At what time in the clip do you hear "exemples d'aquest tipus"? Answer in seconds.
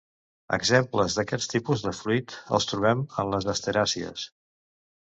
0.55-1.85